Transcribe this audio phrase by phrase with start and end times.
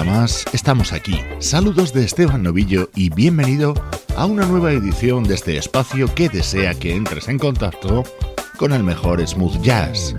[0.00, 1.20] Más estamos aquí.
[1.38, 3.74] Saludos de Esteban Novillo y bienvenido
[4.16, 8.02] a una nueva edición de este espacio que desea que entres en contacto
[8.56, 10.16] con el mejor smooth jazz.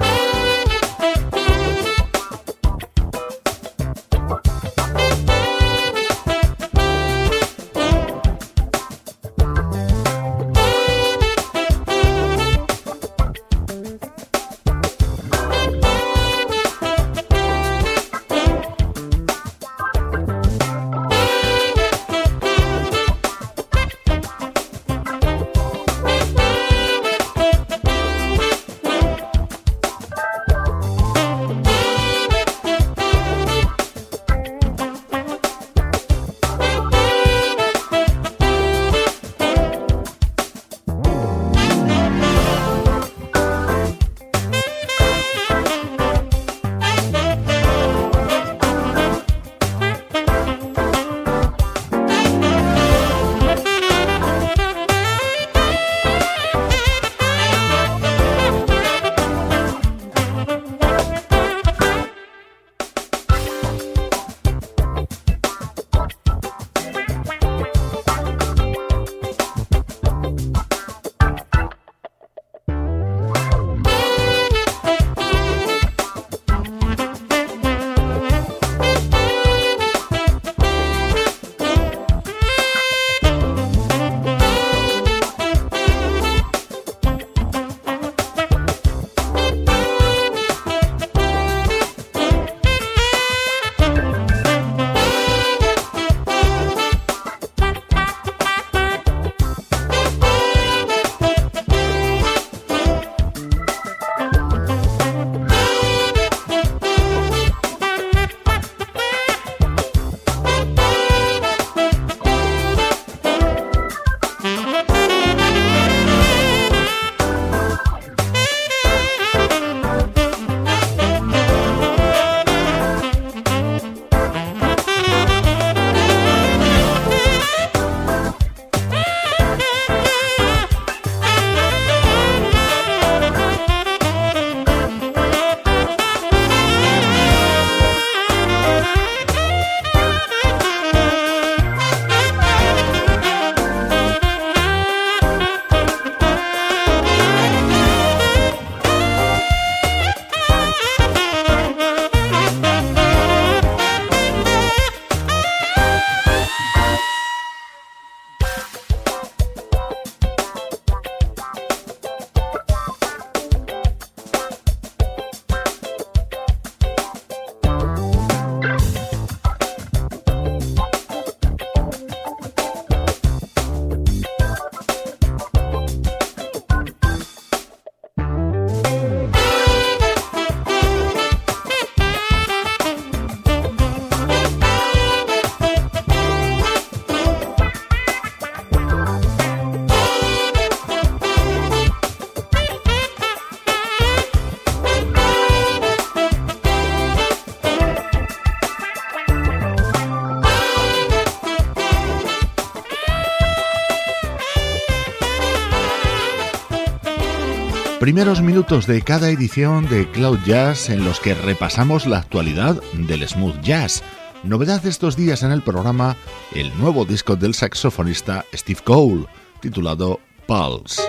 [208.03, 213.25] Primeros minutos de cada edición de Cloud Jazz en los que repasamos la actualidad del
[213.25, 214.03] smooth jazz.
[214.43, 216.17] Novedad de estos días en el programa,
[216.53, 219.25] el nuevo disco del saxofonista Steve Cole,
[219.61, 221.01] titulado Pulse.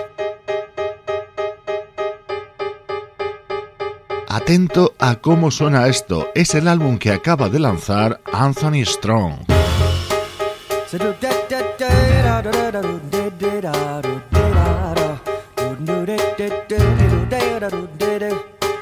[4.29, 6.29] Atento a cómo suena esto.
[6.33, 9.39] Es el álbum que acaba de lanzar Anthony Strong.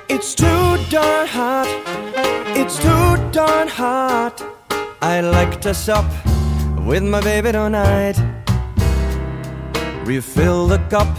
[0.09, 1.67] It's too darn hot.
[2.55, 4.41] It's too darn hot.
[5.01, 6.05] I like to sup
[6.85, 8.17] with my baby tonight.
[10.05, 11.09] Refill the cup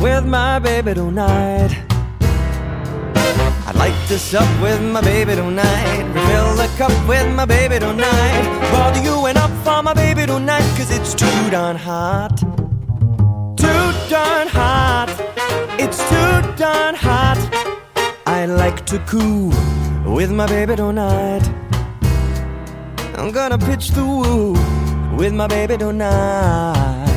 [0.00, 1.72] with my baby tonight.
[3.66, 6.04] I'd like to sup with my baby tonight.
[6.14, 8.70] Refill the cup with my baby tonight.
[8.70, 12.36] Bother you and up for my baby tonight, cause it's too darn hot.
[13.56, 15.11] Too darn hot.
[15.84, 17.40] It's too darn hot.
[18.24, 19.50] I like to coo
[20.06, 21.42] with my baby tonight.
[23.18, 24.52] I'm gonna pitch the woo
[25.16, 27.08] with my baby tonight.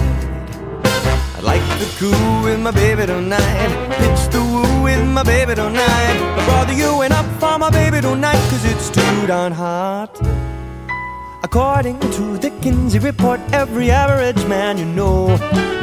[1.38, 3.72] I like to coo with my baby tonight.
[4.00, 6.18] Pitch the woo with my baby tonight.
[6.40, 10.14] I bother you and up for my baby tonight, cause it's too darn hot.
[11.46, 15.28] According to the Kinsey report, every average man you know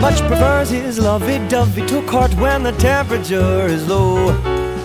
[0.01, 4.31] much prefers his lovey-dovey to court when the temperature is low.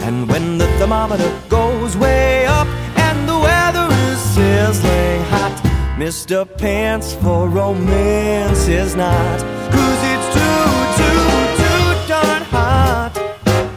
[0.06, 5.56] And when the thermometer goes way up and the weather is sizzling hot,
[5.97, 6.45] Mr.
[6.59, 9.39] Pants for romance is not.
[9.74, 10.62] Cause it's too,
[11.00, 11.24] too,
[11.59, 13.13] too darn hot.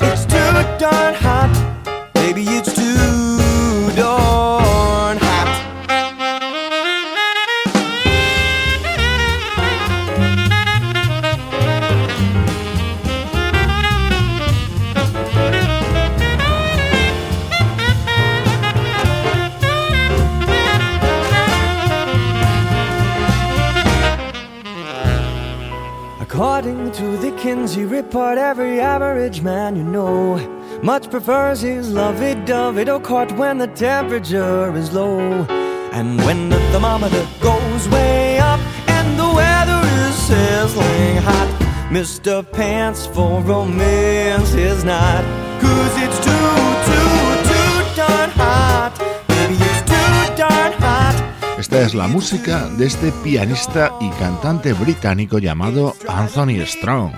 [0.02, 1.50] It's too darn hot.
[2.12, 2.69] Baby, it's
[27.50, 30.36] to the Kinsey report, every average man you know
[30.82, 35.18] much prefers his lovey-dovey to court when the temperature is low.
[35.92, 42.42] And when the thermometer goes way up and the weather is sizzling hot, Mr.
[42.52, 45.24] Pants for romance is not.
[45.60, 47.09] Cause it's too, too
[51.60, 57.12] Esta es la música de este pianista y cantante británico llamado Anthony Strong.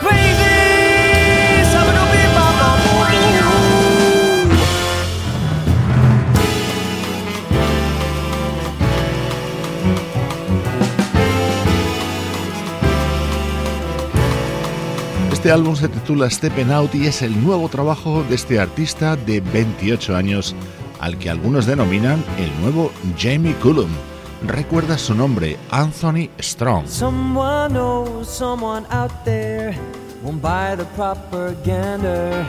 [15.31, 19.41] Este álbum se titula Stepping Out y es el nuevo trabajo de este artista de
[19.41, 20.57] 28 años,
[20.99, 24.12] al que algunos denominan el nuevo Jamie Cullum.
[24.47, 26.87] Recuerda su nombre, Anthony Strong.
[26.89, 29.75] Someone knows someone out there
[30.23, 32.47] won't buy the propaganda.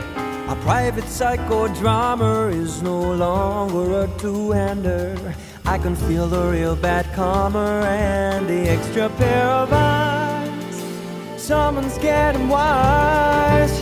[0.48, 5.16] A private psychodrama is no longer a two-hander.
[5.64, 11.42] I can feel the real bad karma and the extra pair of eyes.
[11.42, 13.72] Someone's getting wise.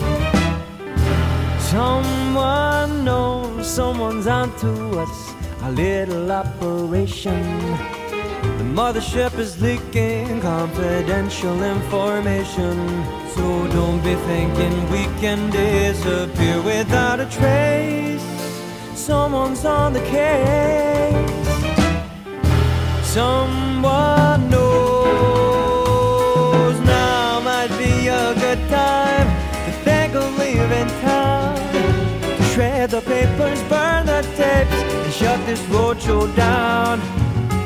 [1.58, 5.34] Someone knows someone's onto us.
[5.62, 8.01] A little operation.
[8.58, 12.76] The mothership is leaking confidential information.
[13.34, 18.22] So don't be thinking we can disappear without a trace.
[18.94, 21.48] Someone's on the case.
[23.02, 25.80] Someone knows
[26.80, 29.28] now might be a good time
[29.66, 31.56] to think of leaving town.
[32.36, 34.72] To shred the papers, burn the tapes,
[35.04, 37.00] and shut this roadshow down.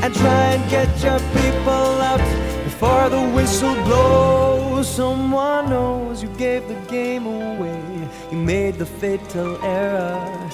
[0.07, 2.21] And try and get your people out
[2.63, 4.89] before the whistle blows.
[4.89, 8.09] Someone knows you gave the game away.
[8.31, 10.49] You made the fatal error.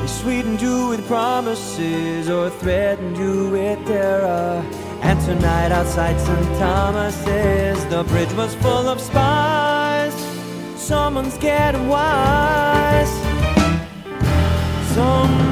[0.00, 4.64] They sweetened you with promises or threatened you with terror.
[5.02, 6.58] And tonight outside St.
[6.60, 10.14] Thomas's, the bridge was full of spies.
[10.76, 13.10] Someone's getting wise.
[14.94, 15.49] Someone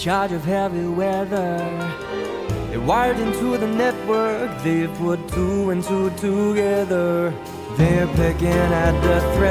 [0.00, 1.58] charge of heavy weather.
[2.70, 7.34] They wired into the network, they put two and two together.
[7.76, 9.49] They're picking at the threadwork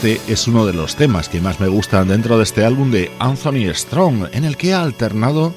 [0.00, 3.10] Este es uno de los temas que más me gustan dentro de este álbum de
[3.18, 5.52] Anthony Strong, en el que ha alternado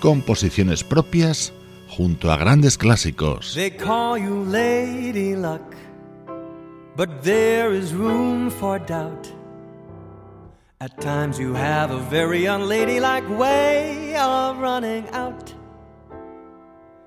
[0.00, 1.54] composiciones propias
[1.88, 3.54] junto a grandes clásicos.
[3.54, 5.62] They call you Lady Luck,
[6.94, 9.28] but there is room for doubt.
[10.78, 15.54] At times you have a very unladylike way of running out.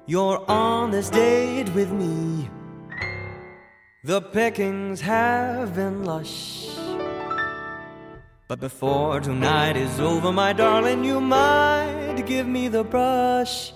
[0.08, 2.50] You're on this date with me.
[4.01, 6.70] The pickings have been lush.
[8.48, 13.74] But before tonight is over, my darling, you might give me the brush.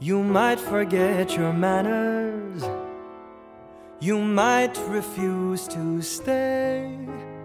[0.00, 2.64] You might forget your manners.
[4.00, 6.98] You might refuse to stay.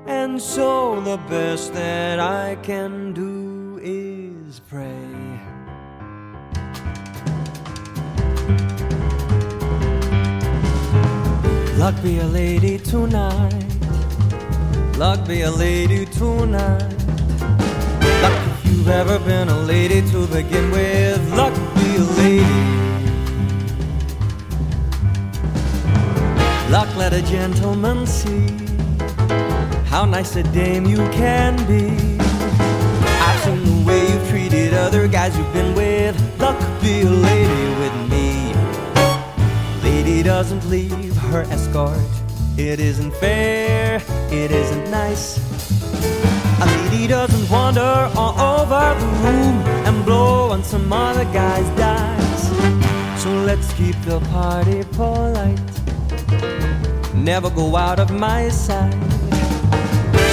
[0.08, 5.40] And so the best that I can do is pray.
[11.82, 13.66] Luck be a lady tonight.
[15.00, 16.94] Luck be a lady tonight.
[18.22, 21.20] Luck if you've ever been a lady to begin with.
[21.34, 22.62] Luck be a lady.
[26.70, 28.46] Luck let a gentleman see
[29.88, 31.90] how nice a dame you can be.
[33.26, 36.16] I've seen the way you've treated other guys you've been with.
[36.40, 38.54] Luck be a lady with me.
[39.82, 41.98] Lady doesn't leave her escort.
[42.58, 45.40] It isn't fair, it isn't nice.
[46.62, 49.58] A lady doesn't wander all over the room
[49.88, 53.24] and blow on some other guy's dice.
[53.24, 55.72] So let's keep the party polite.
[57.16, 58.94] Never go out of my sight.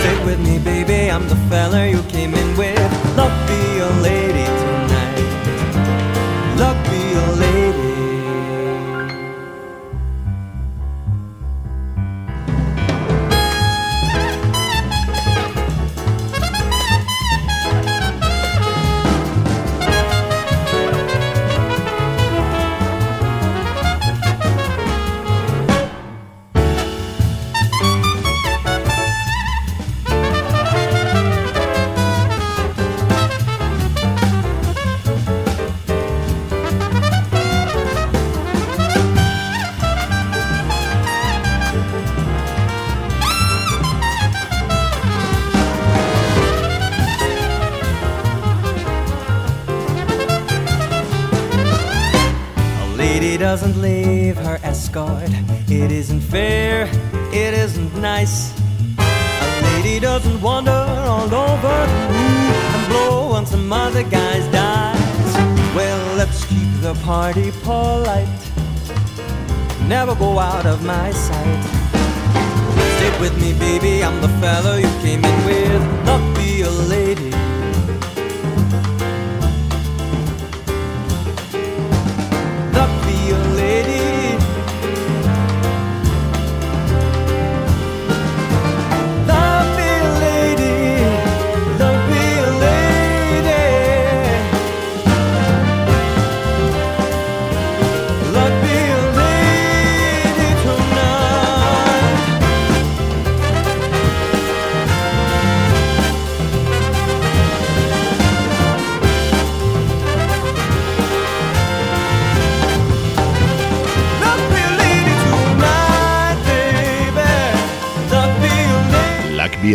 [0.00, 1.10] Stay with me, baby.
[1.10, 2.90] I'm the fella you came in with.
[3.16, 5.28] Love be a lady tonight.
[6.58, 7.47] Love be a lady.
[70.08, 71.64] Never go out of my sight.
[72.96, 74.02] Stick with me, baby.
[74.02, 76.06] I'm the fella you came in with.
[76.06, 77.27] Not be a lady.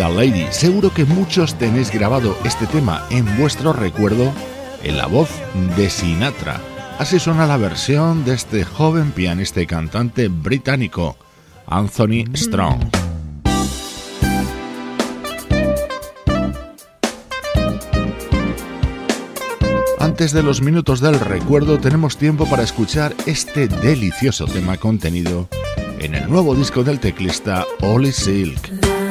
[0.10, 0.48] Lady.
[0.51, 4.31] Seguro que muchos tenéis grabado este tema en vuestro recuerdo
[4.83, 5.29] en la voz
[5.77, 6.60] de Sinatra.
[7.00, 11.17] Así suena la versión de este joven pianista y cantante británico,
[11.67, 12.81] Anthony Strong.
[20.00, 25.48] Antes de los minutos del recuerdo tenemos tiempo para escuchar este delicioso tema contenido
[26.00, 29.02] en el nuevo disco del teclista Ollie Silk.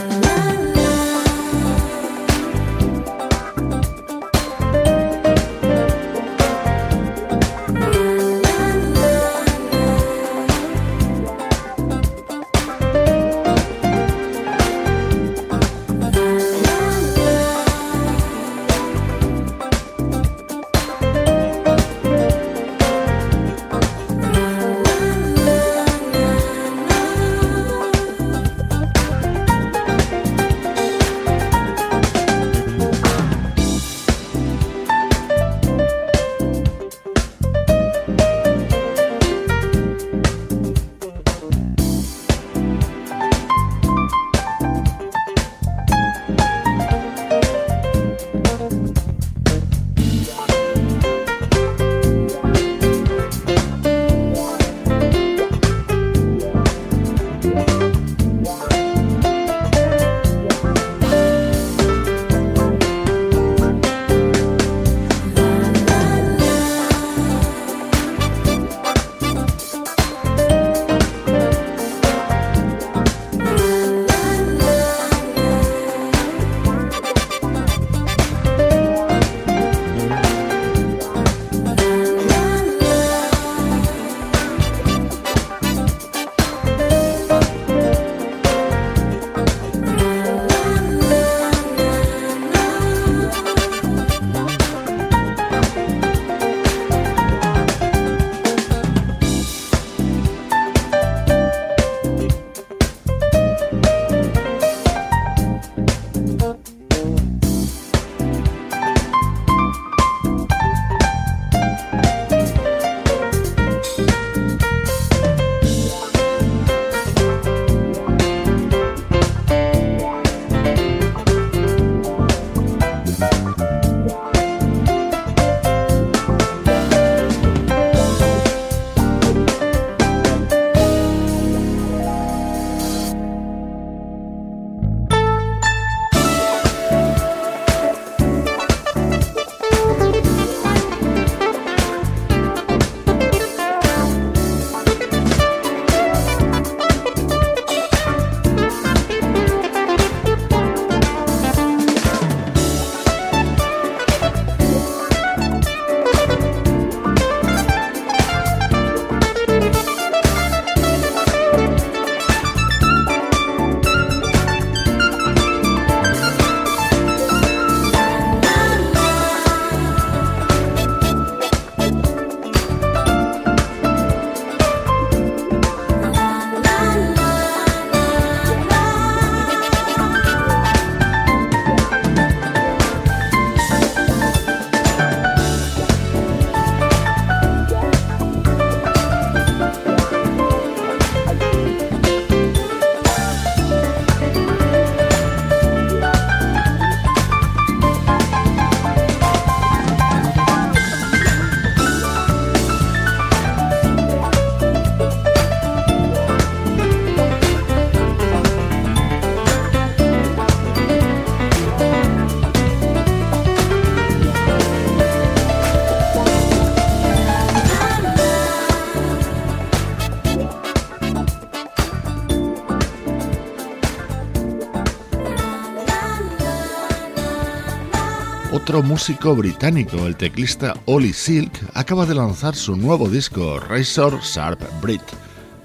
[228.72, 234.62] Otro músico británico, el teclista Ollie Silk, acaba de lanzar su nuevo disco Razor Sharp
[234.80, 235.02] Brit,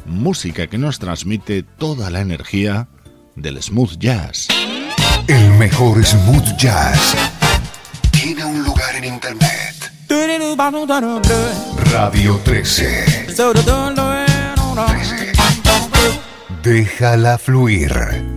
[0.05, 2.89] música que nos transmite toda la energía
[3.37, 4.49] del smooth jazz.
[5.25, 7.15] El mejor smooth jazz
[8.11, 9.89] tiene un lugar en internet.
[11.93, 13.27] Radio 13.
[14.83, 15.31] 13.
[16.61, 18.36] Déjala fluir.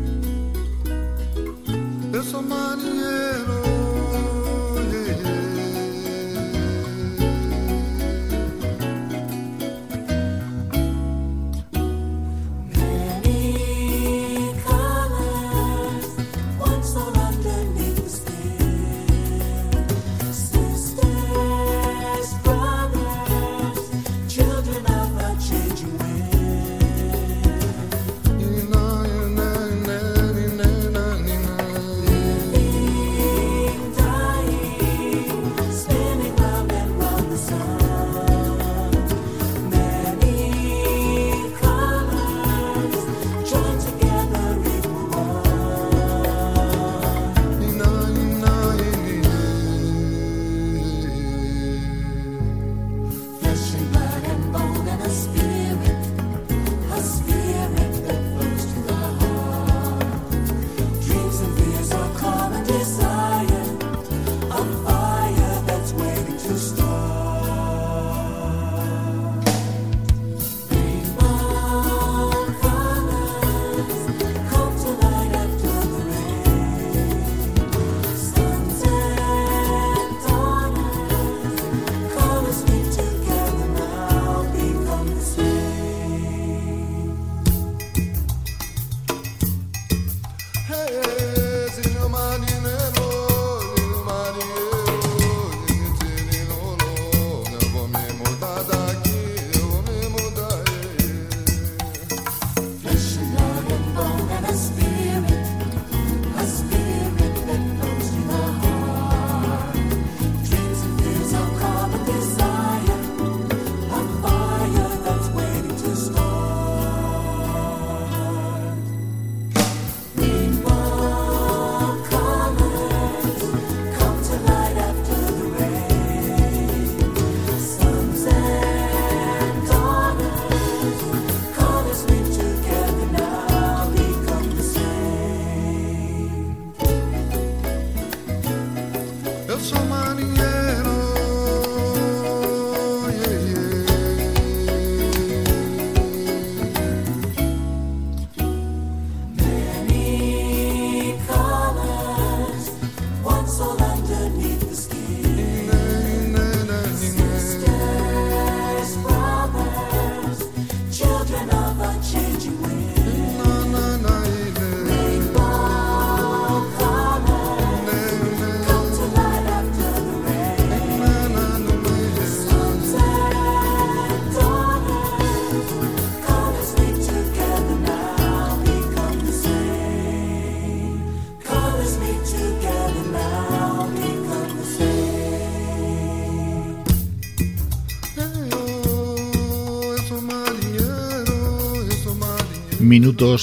[37.51, 37.80] sun.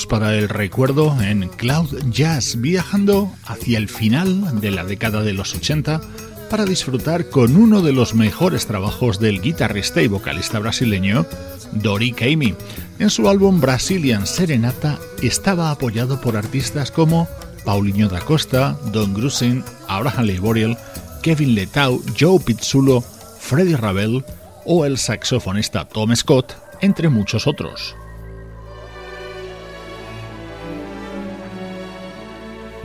[0.10, 5.54] Para el recuerdo en Cloud Jazz, viajando hacia el final de la década de los
[5.54, 6.02] 80
[6.50, 11.28] para disfrutar con uno de los mejores trabajos del guitarrista y vocalista brasileño
[11.74, 12.56] Dori Caymmi.
[12.98, 17.28] En su álbum Brazilian Serenata estaba apoyado por artistas como
[17.64, 20.76] Paulinho da Costa, Don Grusin, Abraham Leiboriel,
[21.22, 24.26] Kevin Letau, Joe Pizzulo, Freddie Ravel
[24.66, 27.96] o el saxofonista Tom Scott, entre muchos otros.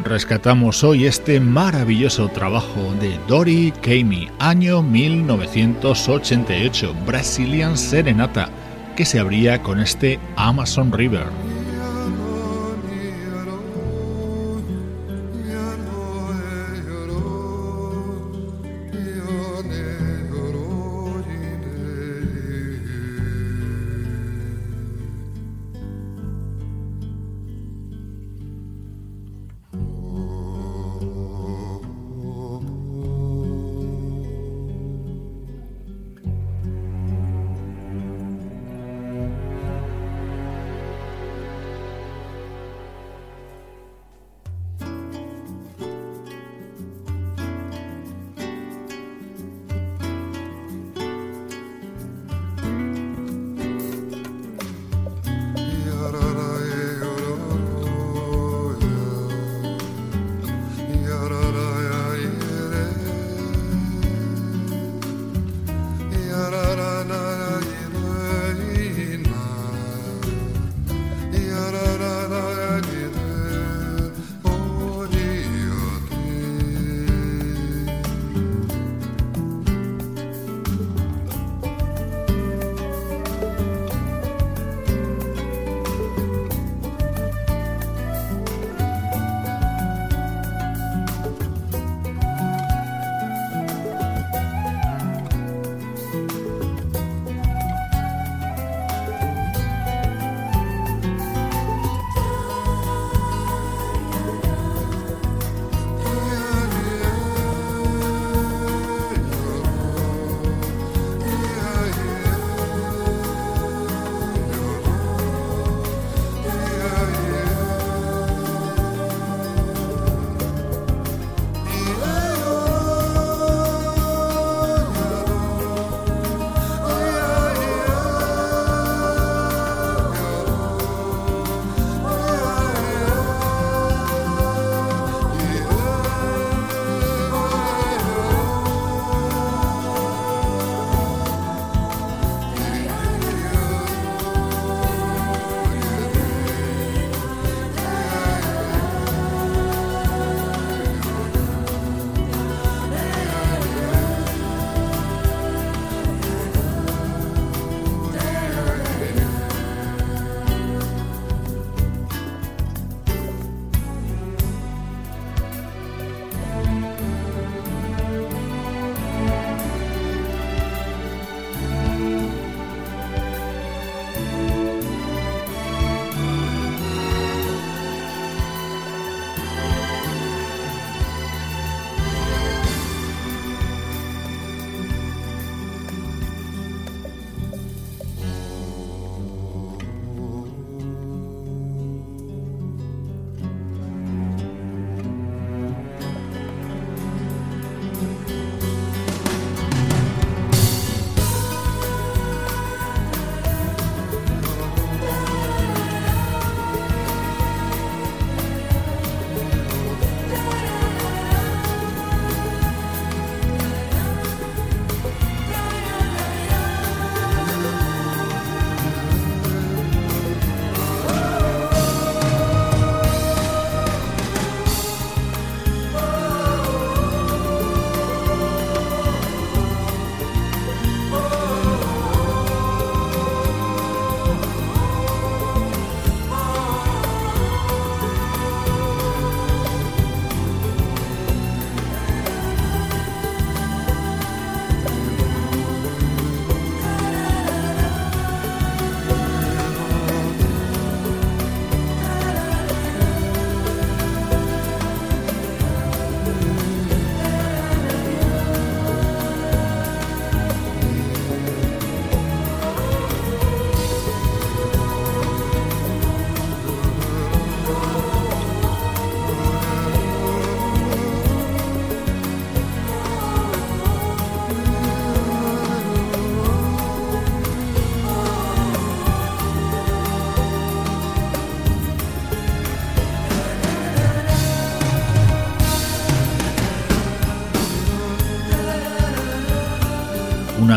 [0.04, 8.48] Rescatamos hoy este maravilloso trabajo de Dori Kamey, año 1988, Brazilian Serenata,
[8.96, 11.51] que se abría con este Amazon River.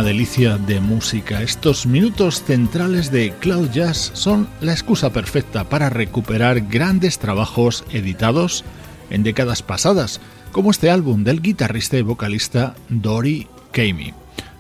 [0.06, 1.42] Delicia de música.
[1.42, 8.64] Estos minutos centrales de Cloud Jazz son la excusa perfecta para recuperar grandes trabajos editados
[9.10, 14.14] en décadas pasadas, como este álbum del guitarrista y vocalista Dory Kamey.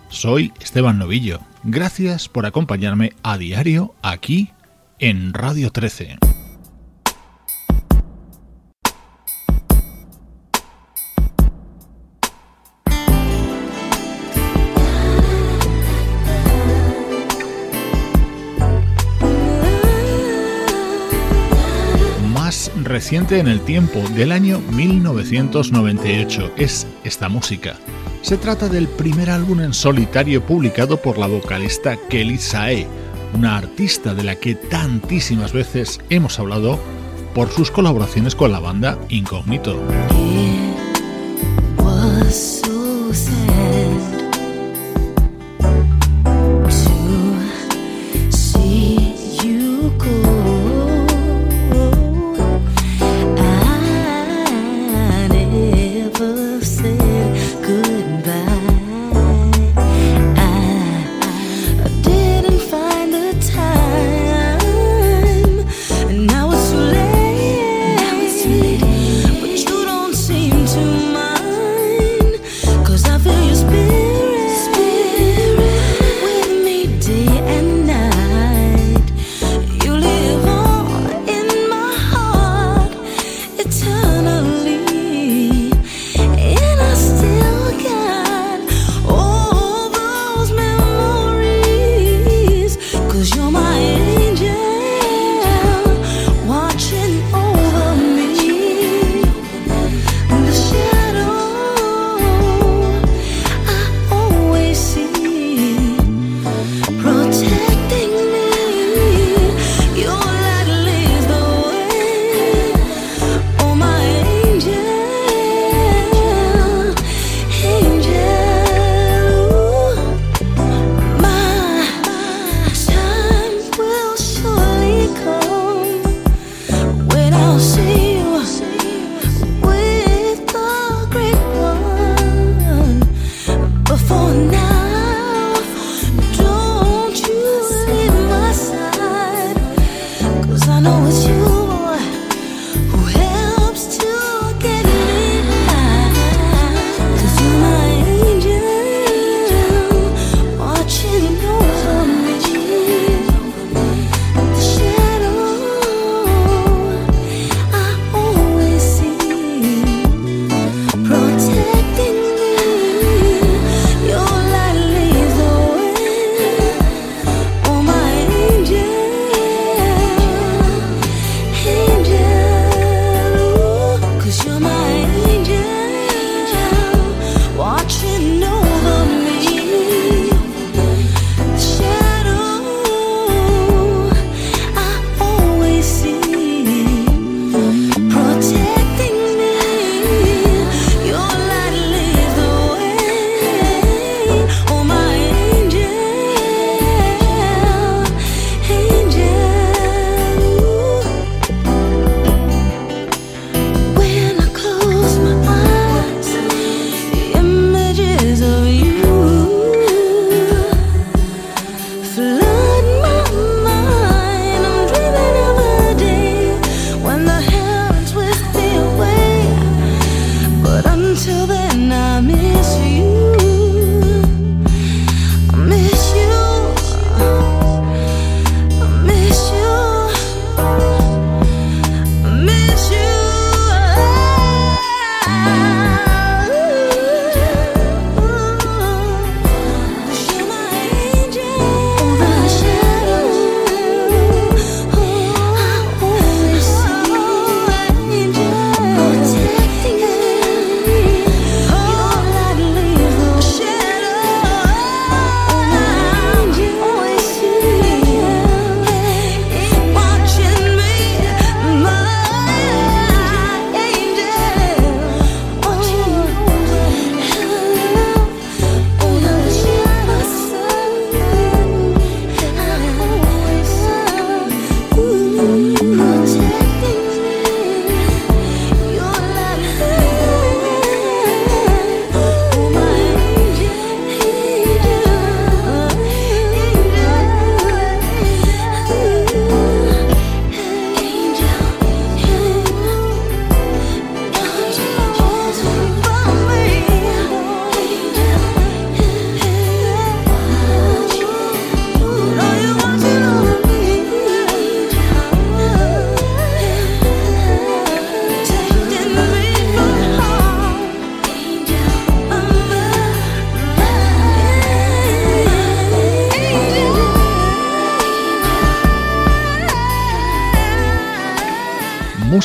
[0.09, 1.39] Soy Esteban Novillo.
[1.63, 4.49] Gracias por acompañarme a diario aquí
[4.97, 6.17] en Radio 13.
[22.85, 27.77] Reciente en el tiempo, del año 1998, es esta música.
[28.21, 32.87] Se trata del primer álbum en solitario publicado por la vocalista Kelly Sae,
[33.33, 36.79] una artista de la que tantísimas veces hemos hablado
[37.33, 39.81] por sus colaboraciones con la banda Incognito.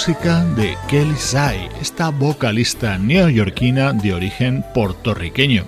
[0.00, 5.66] Música de Kelly Sai, esta vocalista neoyorquina de origen puertorriqueño.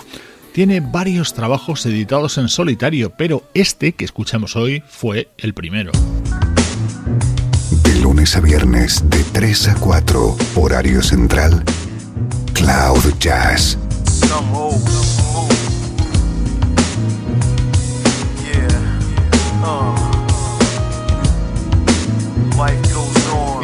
[0.55, 5.93] Tiene varios trabajos editados en solitario, pero este que escuchamos hoy fue el primero.
[7.83, 11.63] De lunes a viernes, de 3 a 4, horario central,
[12.55, 13.77] Cloud Jazz.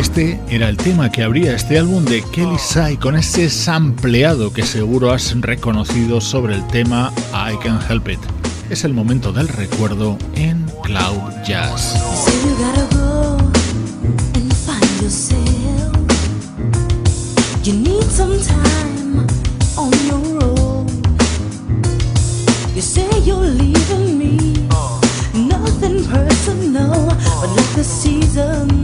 [0.09, 4.65] Este era el tema que abría este álbum de Kelly Sai con ese sampleado que
[4.65, 8.19] seguro has reconocido sobre el tema I Can Help It.
[8.71, 11.95] Es el momento del recuerdo en Cloud Jazz.
[26.11, 27.05] Personal,
[27.41, 28.78] but like the seasons,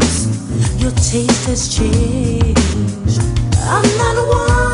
[0.84, 3.18] your taste has changed.
[3.56, 4.73] I'm not one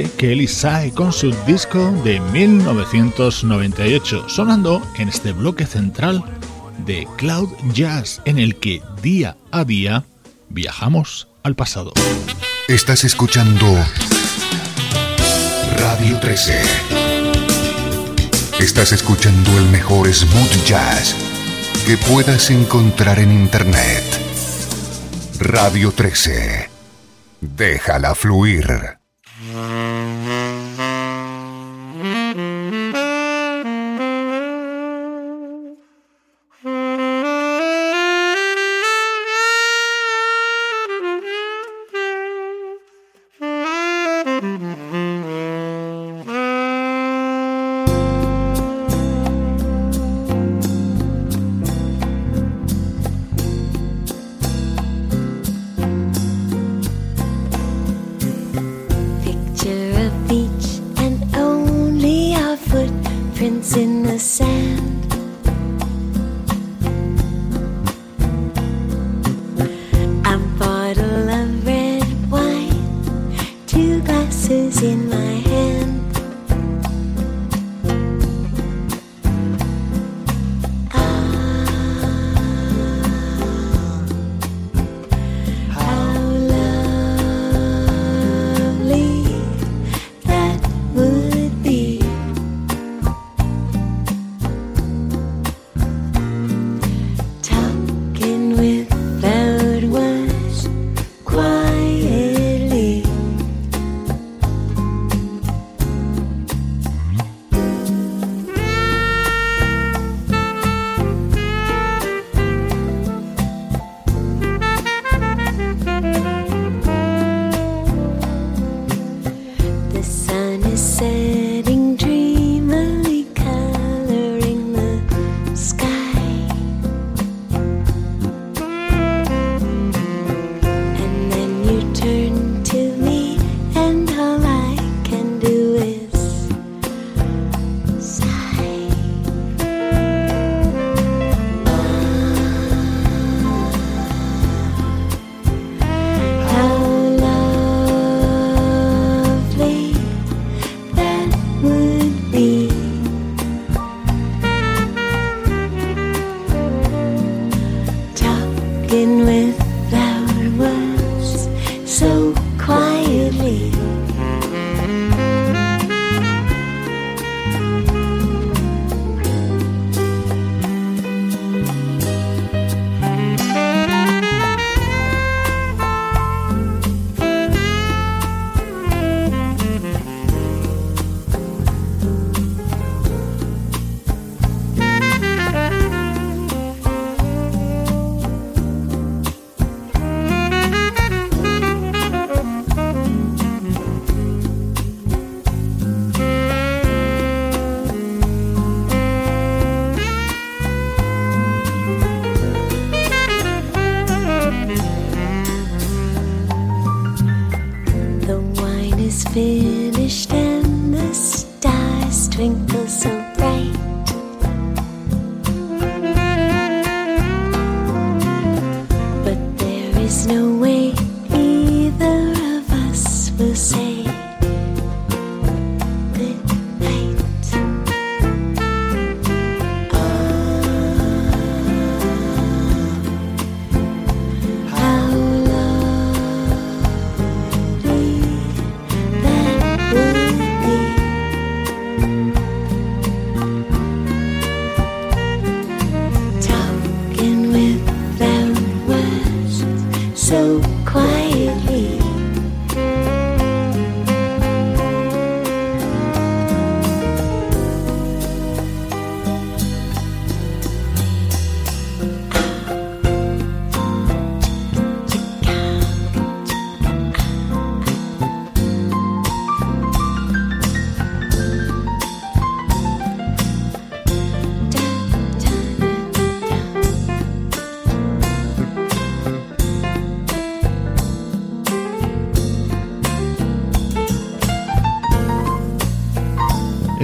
[0.00, 6.24] Kelly Sai con su disco de 1998, sonando en este bloque central
[6.86, 10.04] de Cloud Jazz en el que día a día
[10.48, 11.92] viajamos al pasado.
[12.68, 13.66] Estás escuchando
[15.78, 16.62] Radio 13.
[18.60, 21.14] Estás escuchando el mejor smooth jazz
[21.86, 24.04] que puedas encontrar en Internet.
[25.38, 26.70] Radio 13.
[27.42, 29.01] Déjala fluir.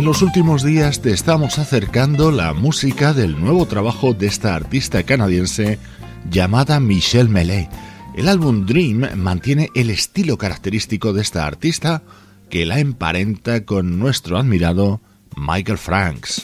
[0.08, 5.78] Los últimos días te estamos acercando la música del nuevo trabajo de esta artista canadiense
[6.30, 7.68] llamada Michelle Mellet.
[8.16, 12.04] El álbum Dream mantiene el estilo característico de esta artista
[12.48, 15.02] que la emparenta con nuestro admirado
[15.36, 16.40] Michael Franks.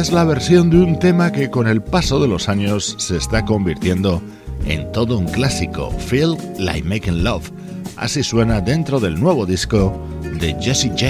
[0.00, 3.44] Es la versión de un tema que con el paso de los años se está
[3.44, 4.20] convirtiendo
[4.66, 7.50] en todo un clásico, Feel Like Making Love.
[7.96, 9.96] Así suena dentro del nuevo disco
[10.40, 11.04] de Jessie J.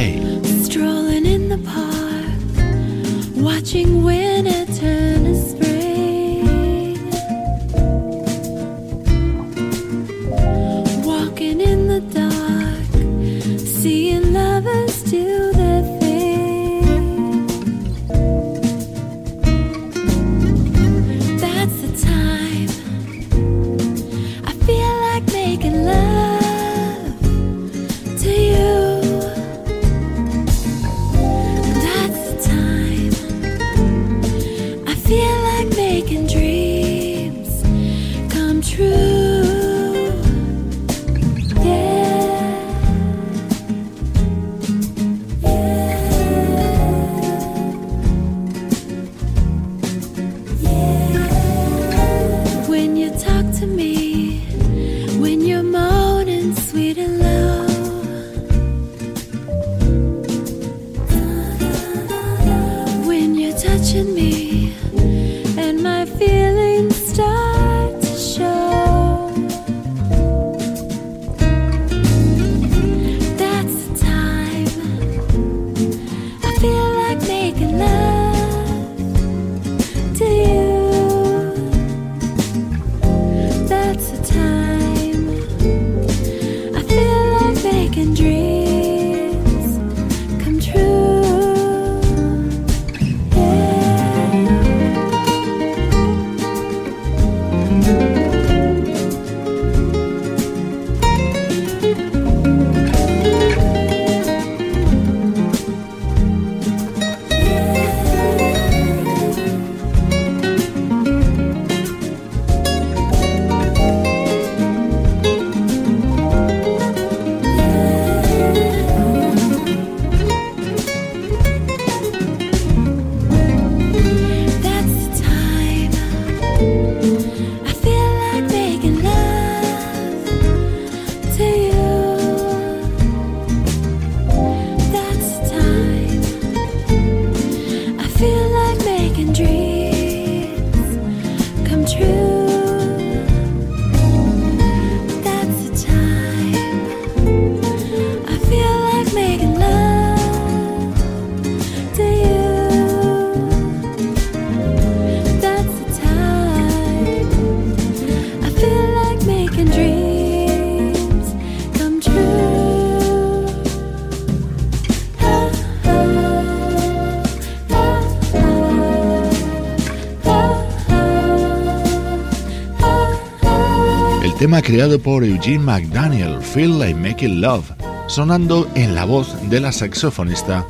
[174.54, 177.64] tema creado por Eugene McDaniel, Feel Like Making Love,
[178.06, 180.64] sonando en la voz de la saxofonista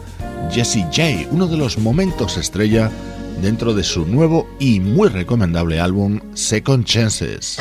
[0.50, 2.90] Jessie J, uno de los momentos estrella
[3.42, 7.58] dentro de su nuevo y muy recomendable álbum Second Chances.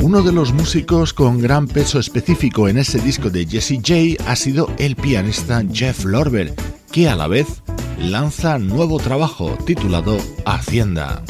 [0.00, 4.36] Uno de los músicos con gran peso específico en ese disco de Jessie J ha
[4.36, 6.54] sido el pianista Jeff Lorber,
[6.92, 7.62] que a la vez
[7.98, 11.22] lanza nuevo trabajo titulado Hacienda.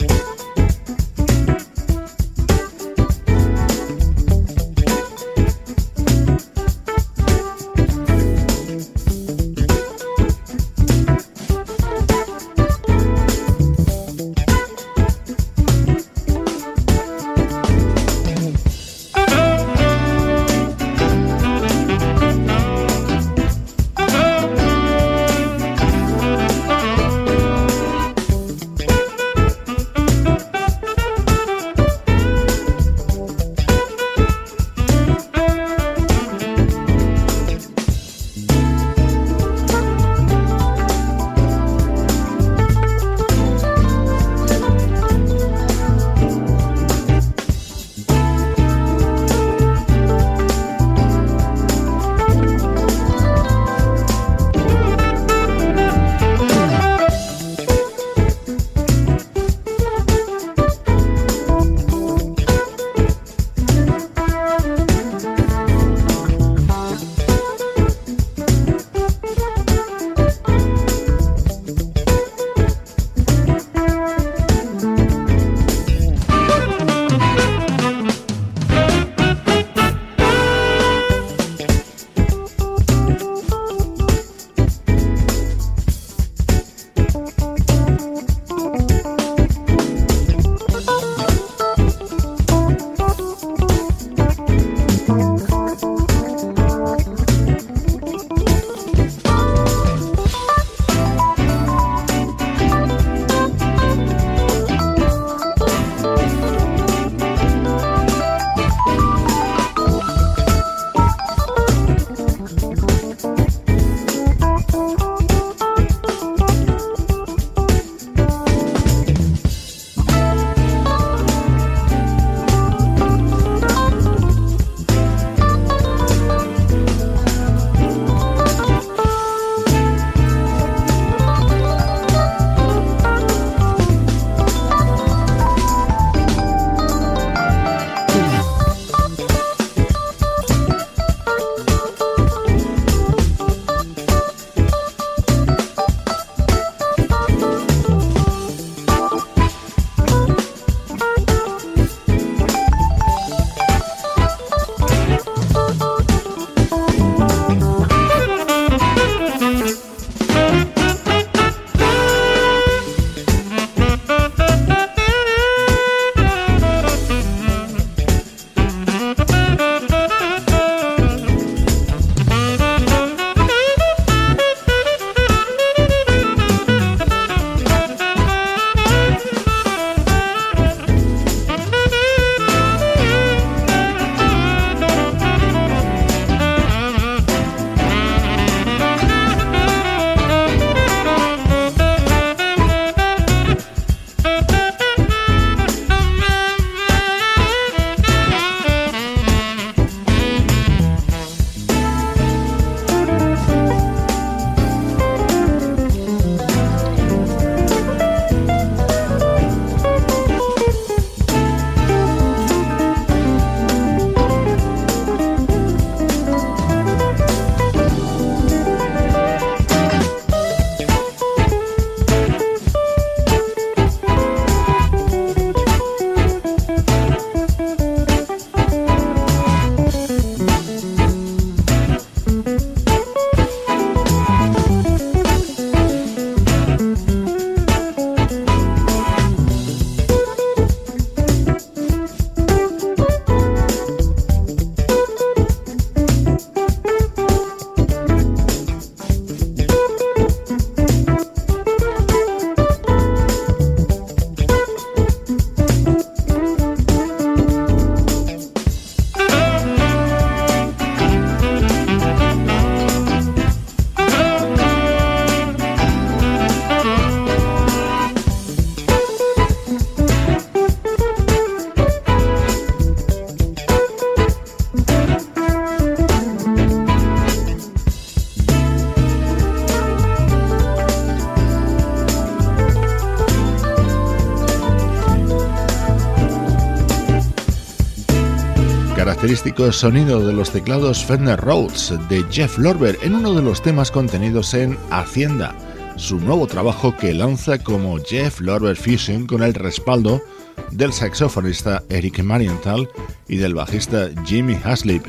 [289.43, 293.91] Característico sonido de los teclados Fender Rhodes de Jeff Lorber en uno de los temas
[293.91, 295.53] contenidos en Hacienda,
[295.97, 300.23] su nuevo trabajo que lanza como Jeff Lorber Fusion con el respaldo
[300.71, 302.89] del saxofonista Eric Marienthal
[303.27, 305.09] y del bajista Jimmy Haslip,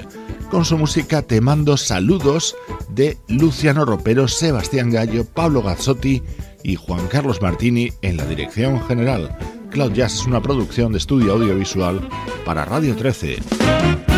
[0.50, 2.56] con su música temando saludos
[2.90, 6.24] de Luciano Ropero, Sebastián Gallo, Pablo Gazzotti
[6.64, 9.38] y Juan Carlos Martini en la dirección general.
[9.70, 12.08] Cloud Jazz es una producción de estudio audiovisual
[12.46, 14.13] para Radio 13.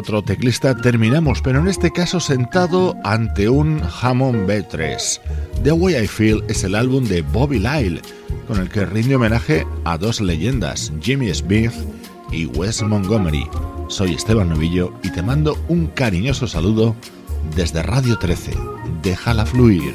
[0.00, 5.20] Otro teclista terminamos, pero en este caso sentado ante un Hammond B3.
[5.62, 8.00] The Way I Feel es el álbum de Bobby Lyle,
[8.48, 11.72] con el que rinde homenaje a dos leyendas, Jimmy Smith
[12.32, 13.46] y Wes Montgomery.
[13.88, 16.96] Soy Esteban Novillo y te mando un cariñoso saludo
[17.54, 18.52] desde Radio 13.
[19.02, 19.94] Déjala fluir.